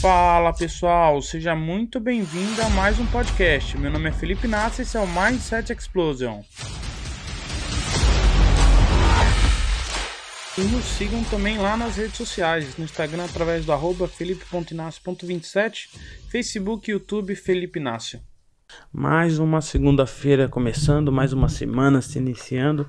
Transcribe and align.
Fala 0.00 0.52
pessoal, 0.52 1.22
seja 1.22 1.56
muito 1.56 1.98
bem-vindo 1.98 2.60
a 2.60 2.68
mais 2.68 2.98
um 2.98 3.06
podcast. 3.06 3.78
Meu 3.78 3.90
nome 3.90 4.10
é 4.10 4.12
Felipe 4.12 4.46
Nassi 4.46 4.80
e 4.80 4.84
esse 4.84 4.94
é 4.94 5.00
o 5.00 5.06
Mindset 5.06 5.72
Explosion. 5.72 6.42
E 10.58 10.60
nos 10.60 10.84
sigam 10.84 11.24
também 11.24 11.56
lá 11.56 11.78
nas 11.78 11.96
redes 11.96 12.16
sociais, 12.16 12.76
no 12.76 12.84
Instagram 12.84 13.24
através 13.24 13.64
do 13.64 13.72
arroba 13.72 14.06
felipe.inácio.27, 14.06 15.88
Facebook 16.28 16.90
YouTube 16.90 17.34
Felipe 17.34 17.78
Inácio. 17.78 18.20
Mais 18.92 19.38
uma 19.38 19.62
segunda-feira 19.62 20.46
começando, 20.46 21.10
mais 21.10 21.32
uma 21.32 21.48
semana 21.48 22.02
se 22.02 22.18
iniciando. 22.18 22.86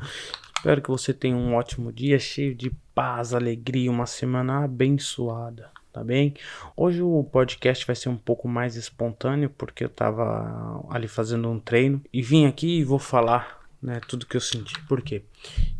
Espero 0.57 0.81
que 0.81 0.89
você 0.89 1.13
tenha 1.13 1.37
um 1.37 1.55
ótimo 1.55 1.91
dia, 1.91 2.19
cheio 2.19 2.53
de 2.53 2.69
paz, 2.93 3.33
alegria, 3.33 3.89
uma 3.89 4.05
semana 4.05 4.65
abençoada 4.65 5.76
tá 5.91 6.03
bem? 6.03 6.33
Hoje 6.75 7.01
o 7.01 7.23
podcast 7.23 7.85
vai 7.85 7.95
ser 7.95 8.09
um 8.09 8.17
pouco 8.17 8.47
mais 8.47 8.75
espontâneo 8.75 9.49
porque 9.49 9.83
eu 9.83 9.89
tava 9.89 10.85
ali 10.89 11.07
fazendo 11.07 11.49
um 11.49 11.59
treino 11.59 12.01
e 12.13 12.21
vim 12.21 12.45
aqui 12.45 12.79
e 12.79 12.83
vou 12.83 12.99
falar, 12.99 13.61
né, 13.81 13.99
tudo 14.07 14.25
que 14.25 14.37
eu 14.37 14.41
senti. 14.41 14.79
Por 14.85 15.01
quê? 15.01 15.23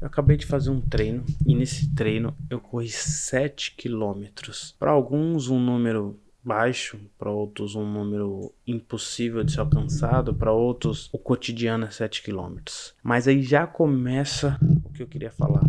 Eu 0.02 0.08
acabei 0.08 0.38
de 0.38 0.46
fazer 0.46 0.70
um 0.70 0.82
treino 0.82 1.26
e 1.46 1.54
nesse 1.54 1.94
treino 1.94 2.36
eu 2.50 2.60
corri 2.60 2.90
7 2.90 3.76
quilômetros. 3.76 4.76
Para 4.80 4.92
alguns 4.92 5.50
um 5.50 5.60
número 5.60 6.20
baixo, 6.44 6.98
para 7.20 7.30
outros 7.30 7.76
um 7.76 7.86
número 7.86 8.54
impossível 8.66 9.44
de 9.44 9.52
ser 9.52 9.60
alcançado, 9.60 10.34
para 10.34 10.54
outros 10.54 11.10
o 11.12 11.18
cotidiano 11.18 11.86
é 11.86 11.92
7 11.92 12.24
km. 12.24 12.58
Mas 13.04 13.28
aí 13.28 13.42
já 13.42 13.68
começa 13.68 14.58
o 14.86 14.90
que 14.94 15.04
eu 15.04 15.08
queria 15.08 15.32
falar. 15.32 15.62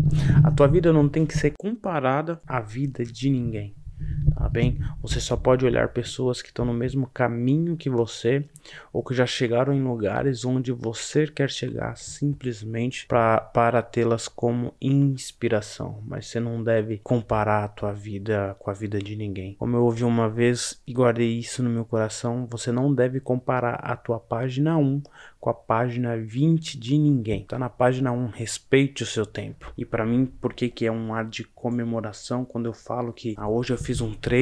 A 0.45 0.51
tua 0.53 0.69
vida 0.69 0.93
não 0.93 1.09
tem 1.09 1.27
que 1.27 1.37
ser 1.37 1.55
comparada 1.59 2.41
à 2.47 2.61
vida 2.61 3.05
de 3.05 3.29
ninguém 3.29 3.75
bem? 4.49 4.79
Você 5.03 5.21
só 5.21 5.37
pode 5.37 5.65
olhar 5.65 5.89
pessoas 5.89 6.43
que 6.43 6.49
estão 6.49 6.65
no 6.65 6.73
mesmo 6.73 7.07
caminho 7.07 7.77
que 7.77 7.91
você 7.91 8.45
ou 8.93 9.03
que 9.03 9.15
já 9.15 9.27
chegaram 9.27 9.73
em 9.73 9.83
lugares 9.83 10.45
onde 10.45 10.73
você 10.73 11.27
quer 11.27 11.51
chegar 11.51 11.97
simplesmente 11.97 13.07
pra, 13.07 13.41
para 13.41 13.83
tê-las 13.83 14.29
como 14.29 14.75
inspiração, 14.81 16.03
mas 16.07 16.27
você 16.27 16.41
não 16.41 16.63
deve 16.63 16.99
comparar 16.99 17.65
a 17.65 17.69
tua 17.69 17.93
vida 17.93 18.57
com 18.59 18.71
a 18.71 18.75
vida 18.75 18.99
de 18.99 19.17
ninguém. 19.17 19.55
Como 19.59 19.77
eu 19.77 19.85
ouvi 19.85 20.05
uma 20.05 20.29
vez 20.29 20.81
e 20.87 20.93
guardei 20.93 21.39
isso 21.39 21.63
no 21.63 21.71
meu 21.71 21.85
coração, 21.85 22.47
você 22.51 22.73
não 22.73 22.95
deve 22.95 23.21
comparar 23.21 23.75
a 23.75 23.97
tua 23.97 24.19
página 24.19 24.77
1 24.77 25.03
com 25.41 25.51
a 25.51 25.55
página 25.55 26.17
20 26.17 26.79
de 26.79 26.99
ninguém. 26.99 27.45
Tá 27.45 27.59
na 27.59 27.69
página 27.69 28.11
1, 28.11 28.29
respeite 28.29 29.03
o 29.03 29.07
seu 29.07 29.25
tempo. 29.25 29.73
E 29.77 29.85
para 29.85 30.05
mim, 30.05 30.27
por 30.27 30.53
que 30.53 30.69
que 30.69 30.87
é 30.87 30.93
um 30.93 31.15
ar 31.15 31.25
de 31.25 31.45
comemoração 31.45 32.45
quando 32.45 32.67
eu 32.67 32.73
falo 32.73 33.13
que 33.13 33.35
ah, 33.37 33.49
hoje 33.49 33.73
eu 33.73 33.79
fiz 33.79 34.01
um 34.01 34.13
treino 34.13 34.38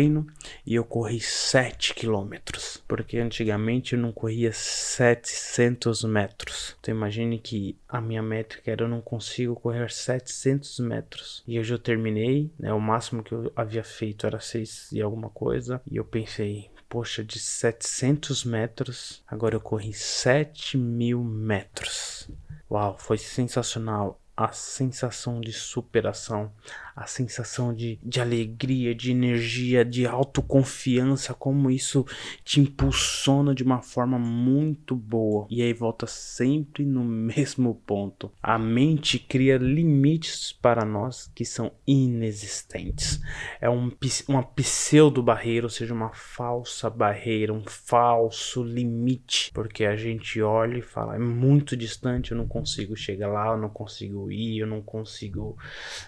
e 0.67 0.75
eu 0.75 0.85
corri 0.85 1.21
7 1.21 1.95
quilômetros? 1.95 2.83
Porque 2.87 3.19
antigamente 3.19 3.95
eu 3.95 4.01
não 4.01 4.13
corria 4.13 4.53
700 4.53 6.05
metros. 6.05 6.77
Então 6.81 6.95
imagine 6.95 7.39
que 7.39 7.79
a 7.89 8.01
minha 8.01 8.23
métrica 8.23 8.71
era 8.71 8.85
eu 8.85 8.89
não 8.89 9.01
consigo 9.01 9.57
correr 9.57 9.91
700 9.91 10.79
metros. 10.81 11.43
E 11.47 11.57
eu 11.57 11.79
terminei, 11.79 12.51
né, 12.59 12.73
o 12.73 12.81
máximo 12.81 13.23
que 13.23 13.33
eu 13.33 13.53
havia 13.57 13.83
feito 13.85 14.27
era 14.27 14.41
6 14.41 14.93
e 14.93 15.01
alguma 15.01 15.31
coisa. 15.31 15.81
E 15.91 15.97
eu 15.97 16.05
pensei, 16.05 16.71
poxa, 16.89 17.25
de 17.25 17.39
700 17.39 18.45
metros, 18.45 19.23
agora 19.27 19.57
eu 19.57 19.61
corri 19.61 19.93
7 19.93 20.77
mil 20.77 21.23
metros. 21.25 22.29
Uau, 22.71 22.97
foi 22.99 23.17
sensacional 23.17 24.21
a 24.37 24.53
sensação 24.53 25.41
de 25.41 25.53
superação, 25.53 26.53
a 26.95 27.07
sensação 27.07 27.75
de, 27.75 27.99
de 28.03 28.21
alegria, 28.21 28.95
de 28.95 29.11
energia, 29.11 29.83
de 29.85 30.07
autoconfiança, 30.07 31.33
como 31.33 31.71
isso 31.71 32.05
te 32.45 32.61
impulsiona 32.61 33.55
de 33.55 33.63
uma 33.63 33.81
forma 33.81 34.19
muito 34.19 34.95
boa. 34.95 35.47
E 35.49 35.63
aí 35.63 35.73
volta 35.73 36.07
sempre 36.07 36.85
no 36.85 37.03
mesmo 37.05 37.75
ponto. 37.87 38.31
A 38.43 38.59
mente 38.59 39.19
cria 39.19 39.57
limites 39.57 40.53
para 40.53 40.85
nós 40.85 41.31
que 41.35 41.45
são 41.45 41.73
inexistentes. 41.87 43.21
É 43.59 43.71
um, 43.71 43.91
uma 44.29 44.43
pseudo-barreira, 44.43 45.67
ou 45.67 45.71
seja, 45.71 45.95
uma 45.95 46.13
falsa 46.13 46.91
barreira, 46.91 47.55
um 47.55 47.65
falso 47.67 48.63
limite. 48.63 49.51
Porque 49.55 49.87
a 49.87 49.97
gente 49.97 50.43
olha 50.43 50.79
e 50.79 50.83
fala, 50.83 51.17
é 51.17 51.19
muito 51.19 51.77
distante, 51.77 52.33
eu 52.33 52.37
não 52.37 52.47
consigo 52.47 52.95
chegar 52.97 53.29
lá, 53.29 53.49
eu 53.49 53.59
não 53.59 53.71
consigo 53.71 54.26
eu 54.33 54.67
não 54.67 54.83
consigo, 54.83 55.57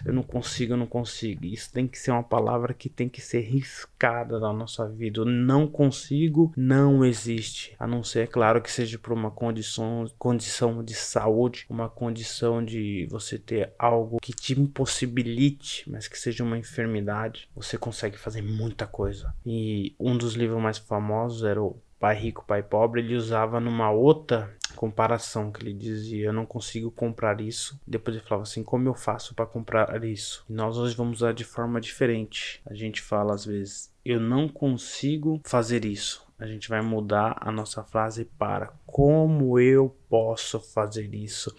eu 0.05 0.13
não 0.13 0.23
consigo, 0.23 0.75
não 0.75 0.87
consigo. 0.87 1.45
Isso 1.45 1.71
tem 1.71 1.87
que 1.87 1.97
ser 1.97 2.11
uma 2.11 2.23
palavra 2.23 2.73
que 2.73 2.89
tem 2.89 3.09
que 3.09 3.21
ser 3.21 3.41
riscada 3.41 4.39
da 4.39 4.51
nossa 4.53 4.87
vida. 4.87 5.21
Eu 5.21 5.25
não 5.25 5.67
consigo, 5.67 6.53
não 6.55 7.03
existe. 7.05 7.75
A 7.79 7.87
não 7.87 8.03
ser, 8.03 8.21
é 8.21 8.27
claro, 8.27 8.61
que 8.61 8.71
seja 8.71 8.97
por 8.97 9.13
uma 9.13 9.31
condição, 9.31 10.05
condição 10.17 10.83
de 10.83 10.93
saúde, 10.93 11.65
uma 11.69 11.89
condição 11.89 12.63
de 12.63 13.07
você 13.09 13.37
ter 13.37 13.73
algo 13.77 14.19
que 14.21 14.33
te 14.33 14.59
impossibilite, 14.59 15.89
mas 15.89 16.07
que 16.07 16.17
seja 16.17 16.43
uma 16.43 16.57
enfermidade. 16.57 17.49
Você 17.55 17.77
consegue 17.77 18.17
fazer 18.17 18.41
muita 18.41 18.85
coisa. 18.85 19.33
E 19.45 19.95
um 19.99 20.17
dos 20.17 20.33
livros 20.33 20.61
mais 20.61 20.77
famosos 20.77 21.43
era 21.43 21.61
o 21.61 21.81
Pai 21.99 22.17
Rico, 22.17 22.45
Pai 22.47 22.63
Pobre. 22.63 23.01
Ele 23.01 23.15
usava 23.15 23.59
numa 23.59 23.91
outra 23.91 24.57
comparação 24.79 25.51
que 25.51 25.61
ele 25.61 25.73
dizia: 25.73 26.27
Eu 26.27 26.33
não 26.33 26.45
consigo 26.45 26.89
comprar 26.89 27.41
isso. 27.41 27.77
Depois 27.85 28.15
ele 28.15 28.25
falava 28.25 28.43
assim: 28.43 28.63
Como 28.63 28.87
eu 28.87 28.93
faço 28.93 29.35
para 29.35 29.45
comprar 29.45 30.01
isso? 30.05 30.45
E 30.49 30.53
nós 30.53 30.77
hoje 30.77 30.95
vamos 30.95 31.17
usar 31.17 31.33
de 31.33 31.43
forma 31.43 31.81
diferente. 31.81 32.61
A 32.65 32.73
gente 32.73 33.01
fala 33.01 33.33
às 33.33 33.43
vezes: 33.43 33.93
Eu 34.05 34.21
não 34.21 34.47
consigo 34.47 35.41
fazer 35.43 35.83
isso. 35.83 36.25
A 36.39 36.47
gente 36.47 36.69
vai 36.69 36.81
mudar 36.81 37.35
a 37.41 37.51
nossa 37.51 37.83
frase 37.83 38.23
para 38.23 38.71
como 38.85 39.59
eu 39.59 39.93
posso 40.07 40.61
fazer 40.61 41.13
isso. 41.13 41.53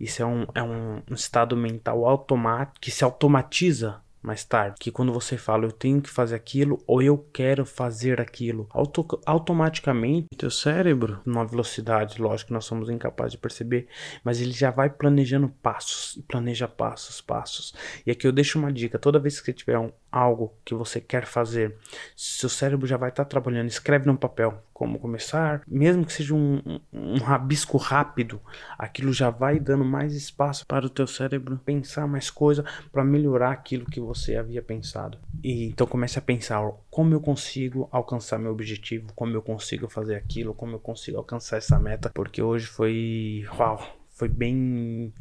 Isso 0.00 0.22
é 0.22 0.24
um, 0.24 0.46
é 0.54 0.62
um 0.62 1.02
estado 1.14 1.54
mental 1.54 2.06
automático 2.06 2.80
que 2.80 2.90
se 2.90 3.04
automatiza 3.04 4.02
mais 4.24 4.42
tarde, 4.42 4.76
que 4.80 4.90
quando 4.90 5.12
você 5.12 5.36
fala 5.36 5.66
eu 5.66 5.70
tenho 5.70 6.00
que 6.00 6.08
fazer 6.08 6.34
aquilo 6.34 6.82
ou 6.86 7.02
eu 7.02 7.18
quero 7.30 7.66
fazer 7.66 8.22
aquilo, 8.22 8.66
auto 8.70 9.06
automaticamente 9.26 10.28
teu 10.36 10.50
cérebro, 10.50 11.20
numa 11.26 11.44
velocidade, 11.44 12.22
lógico 12.22 12.52
nós 12.54 12.64
somos 12.64 12.88
incapazes 12.88 13.32
de 13.32 13.38
perceber, 13.38 13.86
mas 14.24 14.40
ele 14.40 14.52
já 14.52 14.70
vai 14.70 14.88
planejando 14.88 15.50
passos, 15.62 16.18
planeja 16.26 16.66
passos, 16.66 17.20
passos. 17.20 17.74
E 18.06 18.10
aqui 18.10 18.26
eu 18.26 18.32
deixo 18.32 18.58
uma 18.58 18.72
dica, 18.72 18.98
toda 18.98 19.18
vez 19.18 19.38
que 19.38 19.44
você 19.44 19.52
tiver 19.52 19.78
um, 19.78 19.92
algo 20.14 20.54
que 20.64 20.74
você 20.74 21.00
quer 21.00 21.26
fazer, 21.26 21.76
seu 22.16 22.48
cérebro 22.48 22.86
já 22.86 22.96
vai 22.96 23.08
estar 23.08 23.24
tá 23.24 23.28
trabalhando, 23.28 23.68
escreve 23.68 24.06
no 24.06 24.16
papel 24.16 24.62
como 24.72 25.00
começar, 25.00 25.62
mesmo 25.66 26.06
que 26.06 26.12
seja 26.12 26.32
um, 26.32 26.62
um, 26.64 26.80
um, 26.92 27.18
rabisco 27.18 27.76
rápido, 27.76 28.40
aquilo 28.78 29.12
já 29.12 29.28
vai 29.28 29.58
dando 29.58 29.84
mais 29.84 30.14
espaço 30.14 30.64
para 30.66 30.86
o 30.86 30.90
teu 30.90 31.08
cérebro 31.08 31.58
pensar 31.64 32.06
mais 32.06 32.30
coisa 32.30 32.64
para 32.92 33.04
melhorar 33.04 33.50
aquilo 33.50 33.86
que 33.86 33.98
você 33.98 34.36
havia 34.36 34.62
pensado. 34.62 35.18
E 35.42 35.66
então 35.66 35.86
comece 35.86 36.16
a 36.16 36.22
pensar 36.22 36.62
como 36.88 37.12
eu 37.12 37.20
consigo 37.20 37.88
alcançar 37.90 38.38
meu 38.38 38.52
objetivo, 38.52 39.12
como 39.16 39.34
eu 39.34 39.42
consigo 39.42 39.88
fazer 39.88 40.14
aquilo, 40.14 40.54
como 40.54 40.76
eu 40.76 40.80
consigo 40.80 41.18
alcançar 41.18 41.56
essa 41.56 41.78
meta, 41.80 42.10
porque 42.14 42.40
hoje 42.40 42.66
foi, 42.66 43.44
uau, 43.58 43.84
foi 44.10 44.28
bem 44.28 45.12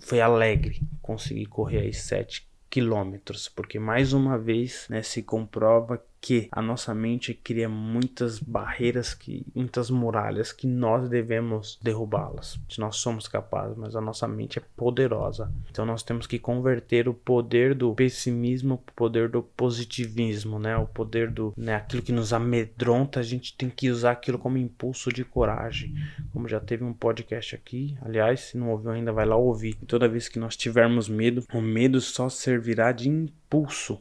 foi 0.00 0.20
alegre 0.20 0.80
conseguir 1.02 1.46
correr 1.46 1.80
aí 1.80 1.92
7 1.92 2.47
quilômetros, 2.70 3.48
porque 3.48 3.78
mais 3.78 4.12
uma 4.12 4.38
vez 4.38 4.86
né, 4.88 5.02
se 5.02 5.22
comprova 5.22 6.02
que 6.20 6.48
a 6.50 6.60
nossa 6.60 6.94
mente 6.94 7.32
cria 7.32 7.68
muitas 7.68 8.38
barreiras, 8.38 9.14
que, 9.14 9.46
muitas 9.54 9.90
muralhas 9.90 10.52
que 10.52 10.66
nós 10.66 11.08
devemos 11.08 11.78
derrubá-las. 11.82 12.58
Nós 12.76 12.96
somos 12.96 13.28
capazes, 13.28 13.76
mas 13.76 13.94
a 13.94 14.00
nossa 14.00 14.26
mente 14.26 14.58
é 14.58 14.62
poderosa. 14.76 15.50
Então 15.70 15.86
nós 15.86 16.02
temos 16.02 16.26
que 16.26 16.38
converter 16.38 17.08
o 17.08 17.14
poder 17.14 17.74
do 17.74 17.94
pessimismo 17.94 18.78
para 18.78 18.92
o 18.92 18.94
poder 18.94 19.28
do 19.28 19.42
positivismo, 19.42 20.58
né? 20.58 20.76
O 20.76 20.86
poder 20.86 21.30
do, 21.30 21.52
né, 21.56 21.76
aquilo 21.76 22.02
que 22.02 22.12
nos 22.12 22.32
amedronta, 22.32 23.20
a 23.20 23.22
gente 23.22 23.56
tem 23.56 23.70
que 23.70 23.90
usar 23.90 24.12
aquilo 24.12 24.38
como 24.38 24.58
impulso 24.58 25.12
de 25.12 25.24
coragem. 25.24 25.94
Como 26.32 26.48
já 26.48 26.60
teve 26.60 26.84
um 26.84 26.92
podcast 26.92 27.54
aqui, 27.54 27.96
aliás, 28.02 28.40
se 28.40 28.58
não 28.58 28.70
ouviu 28.70 28.90
ainda, 28.90 29.12
vai 29.12 29.24
lá 29.24 29.36
ouvir. 29.36 29.76
E 29.82 29.86
toda 29.86 30.08
vez 30.08 30.28
que 30.28 30.38
nós 30.38 30.56
tivermos 30.56 31.08
medo, 31.08 31.44
o 31.52 31.60
medo 31.60 32.00
só 32.00 32.28
servirá 32.28 32.92
de 32.92 33.08
impulso 33.08 34.00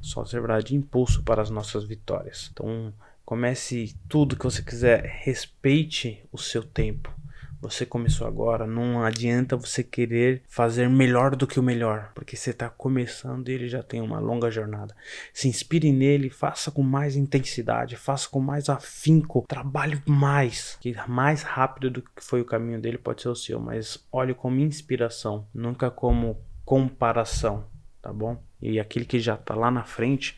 só 0.00 0.24
servirá 0.24 0.60
de 0.60 0.74
impulso 0.74 1.22
para 1.22 1.42
as 1.42 1.50
nossas 1.50 1.84
vitórias. 1.84 2.50
Então, 2.52 2.92
comece 3.24 3.94
tudo 4.08 4.36
que 4.36 4.44
você 4.44 4.62
quiser, 4.62 5.04
respeite 5.22 6.22
o 6.32 6.38
seu 6.38 6.62
tempo. 6.62 7.12
Você 7.60 7.84
começou 7.84 8.24
agora, 8.24 8.68
não 8.68 9.02
adianta 9.02 9.56
você 9.56 9.82
querer 9.82 10.42
fazer 10.46 10.88
melhor 10.88 11.34
do 11.34 11.44
que 11.44 11.58
o 11.58 11.62
melhor, 11.62 12.12
porque 12.14 12.36
você 12.36 12.50
está 12.50 12.70
começando 12.70 13.48
e 13.48 13.52
ele 13.52 13.68
já 13.68 13.82
tem 13.82 14.00
uma 14.00 14.20
longa 14.20 14.48
jornada. 14.48 14.94
Se 15.34 15.48
inspire 15.48 15.90
nele, 15.90 16.30
faça 16.30 16.70
com 16.70 16.84
mais 16.84 17.16
intensidade, 17.16 17.96
faça 17.96 18.28
com 18.28 18.38
mais 18.38 18.68
afinco, 18.68 19.44
trabalhe 19.48 20.00
mais, 20.06 20.78
que 20.80 20.94
mais 21.08 21.42
rápido 21.42 21.90
do 21.90 22.02
que 22.02 22.22
foi 22.22 22.40
o 22.40 22.44
caminho 22.44 22.80
dele 22.80 22.96
pode 22.96 23.22
ser 23.22 23.28
o 23.28 23.34
seu, 23.34 23.58
mas 23.58 24.06
olhe 24.12 24.34
como 24.34 24.60
inspiração, 24.60 25.44
nunca 25.52 25.90
como 25.90 26.40
comparação 26.64 27.66
tá 28.00 28.12
bom? 28.12 28.40
E 28.60 28.80
aquele 28.80 29.04
que 29.04 29.20
já 29.20 29.34
está 29.34 29.54
lá 29.54 29.70
na 29.70 29.84
frente, 29.84 30.36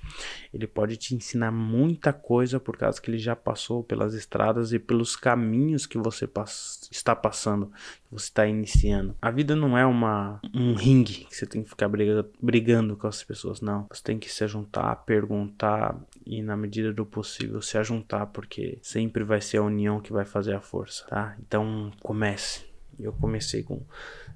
ele 0.52 0.66
pode 0.66 0.96
te 0.96 1.14
ensinar 1.14 1.50
muita 1.50 2.12
coisa 2.12 2.60
por 2.60 2.76
causa 2.76 3.00
que 3.00 3.10
ele 3.10 3.18
já 3.18 3.34
passou 3.34 3.82
pelas 3.82 4.12
estradas 4.12 4.72
e 4.72 4.78
pelos 4.78 5.16
caminhos 5.16 5.86
que 5.86 5.96
você 5.96 6.26
pass 6.26 6.88
está 6.90 7.16
passando, 7.16 7.66
que 7.66 8.12
você 8.12 8.26
está 8.26 8.46
iniciando. 8.46 9.16
A 9.22 9.30
vida 9.30 9.56
não 9.56 9.76
é 9.76 9.86
uma 9.86 10.40
um 10.54 10.74
ringue 10.74 11.24
que 11.24 11.34
você 11.34 11.46
tem 11.46 11.62
que 11.62 11.70
ficar 11.70 11.88
briga 11.88 12.28
brigando 12.40 12.96
com 12.96 13.06
as 13.06 13.22
pessoas, 13.24 13.60
não. 13.60 13.86
Você 13.90 14.02
tem 14.02 14.18
que 14.18 14.30
se 14.30 14.46
juntar, 14.46 14.96
perguntar 15.04 15.96
e 16.26 16.42
na 16.42 16.56
medida 16.56 16.92
do 16.92 17.06
possível 17.06 17.62
se 17.62 17.78
ajuntar, 17.78 18.26
porque 18.26 18.78
sempre 18.82 19.24
vai 19.24 19.40
ser 19.40 19.58
a 19.58 19.62
união 19.62 20.00
que 20.00 20.12
vai 20.12 20.26
fazer 20.26 20.54
a 20.54 20.60
força, 20.60 21.06
tá? 21.06 21.36
Então 21.40 21.90
comece. 22.00 22.68
Eu 22.98 23.14
comecei 23.14 23.62
com 23.62 23.80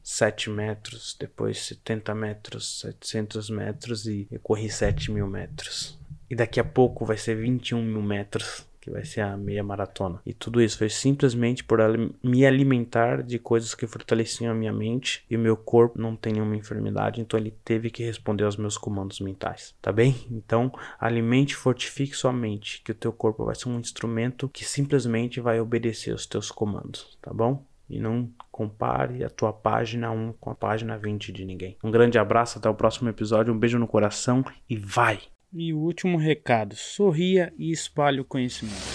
7 0.04 0.50
metros, 0.50 1.16
depois 1.18 1.58
70 1.60 2.14
metros, 2.14 2.80
700 2.80 3.48
metros 3.48 4.06
e 4.06 4.28
eu 4.30 4.38
corri 4.38 4.68
7 4.68 5.10
mil 5.10 5.26
metros. 5.26 5.98
E 6.28 6.36
daqui 6.36 6.60
a 6.60 6.64
pouco 6.64 7.06
vai 7.06 7.16
ser 7.16 7.36
21 7.36 7.82
mil 7.82 8.02
metros, 8.02 8.66
que 8.82 8.90
vai 8.90 9.02
ser 9.02 9.22
a 9.22 9.34
meia 9.34 9.64
maratona. 9.64 10.20
E 10.26 10.34
tudo 10.34 10.60
isso 10.60 10.76
foi 10.76 10.90
simplesmente 10.90 11.64
por 11.64 11.78
me 12.22 12.44
alimentar 12.44 13.22
de 13.22 13.38
coisas 13.38 13.74
que 13.74 13.86
fortaleciam 13.86 14.52
a 14.52 14.54
minha 14.54 14.74
mente 14.74 15.24
e 15.30 15.36
o 15.36 15.40
meu 15.40 15.56
corpo 15.56 15.98
não 15.98 16.14
tem 16.14 16.34
nenhuma 16.34 16.54
enfermidade, 16.54 17.22
então 17.22 17.40
ele 17.40 17.54
teve 17.64 17.88
que 17.88 18.04
responder 18.04 18.44
aos 18.44 18.58
meus 18.58 18.76
comandos 18.76 19.20
mentais, 19.20 19.74
tá 19.80 19.90
bem? 19.90 20.26
Então, 20.30 20.70
alimente 21.00 21.56
fortifique 21.56 22.14
sua 22.14 22.32
mente, 22.32 22.82
que 22.82 22.92
o 22.92 22.94
teu 22.94 23.10
corpo 23.10 23.46
vai 23.46 23.54
ser 23.54 23.70
um 23.70 23.80
instrumento 23.80 24.50
que 24.50 24.66
simplesmente 24.66 25.40
vai 25.40 25.58
obedecer 25.60 26.12
aos 26.12 26.26
teus 26.26 26.50
comandos, 26.50 27.16
tá 27.22 27.32
bom? 27.32 27.64
e 27.88 28.00
não 28.00 28.28
compare 28.54 29.24
a 29.24 29.28
tua 29.28 29.52
página 29.52 30.12
1 30.12 30.34
com 30.34 30.48
a 30.48 30.54
página 30.54 30.96
20 30.96 31.32
de 31.32 31.44
ninguém. 31.44 31.76
Um 31.82 31.90
grande 31.90 32.20
abraço, 32.20 32.56
até 32.56 32.68
o 32.68 32.74
próximo 32.74 33.08
episódio, 33.08 33.52
um 33.52 33.58
beijo 33.58 33.80
no 33.80 33.88
coração 33.88 34.44
e 34.70 34.76
vai! 34.76 35.18
E 35.52 35.74
o 35.74 35.78
último 35.78 36.16
recado: 36.16 36.76
sorria 36.76 37.52
e 37.58 37.72
espalhe 37.72 38.20
o 38.20 38.24
conhecimento. 38.24 38.94